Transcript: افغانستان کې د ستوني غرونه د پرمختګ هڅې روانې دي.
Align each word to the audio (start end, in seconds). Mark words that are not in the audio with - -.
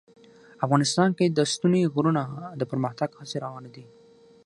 افغانستان 0.65 1.09
کې 1.17 1.25
د 1.27 1.39
ستوني 1.53 1.81
غرونه 1.93 2.23
د 2.59 2.61
پرمختګ 2.71 3.09
هڅې 3.19 3.37
روانې 3.45 3.69
دي. 3.75 3.85